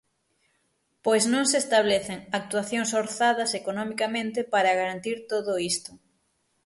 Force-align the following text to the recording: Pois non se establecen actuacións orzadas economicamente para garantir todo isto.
Pois 1.05 1.23
non 1.33 1.45
se 1.51 1.57
establecen 1.63 2.19
actuacións 2.39 2.89
orzadas 3.01 3.51
economicamente 3.61 4.39
para 4.53 4.77
garantir 4.81 5.17
todo 5.31 5.51
isto. 5.71 5.91